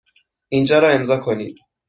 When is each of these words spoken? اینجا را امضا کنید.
اینجا 0.49 0.79
را 0.79 0.87
امضا 0.89 1.17
کنید. 1.19 1.57